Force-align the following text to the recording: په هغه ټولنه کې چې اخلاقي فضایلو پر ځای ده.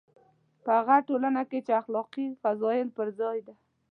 په 0.63 0.69
هغه 0.77 0.95
ټولنه 1.07 1.41
کې 1.49 1.59
چې 1.65 1.71
اخلاقي 1.81 2.27
فضایلو 2.41 2.95
پر 2.97 3.07
ځای 3.19 3.37
ده. 3.47 3.53